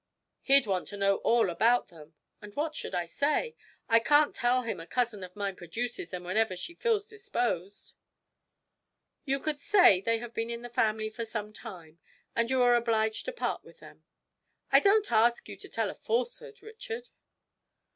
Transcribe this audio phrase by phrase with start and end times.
[0.41, 3.55] 'He'd want to know all about them, and what should I say?
[3.87, 7.93] I can't tell him a cousin of mine produces them whenever she feels disposed.'
[9.25, 11.99] 'You could say they have been in the family for some time,
[12.35, 14.03] and you are obliged to part with them;
[14.71, 17.09] I don't ask you to tell a falsehood, Richard.'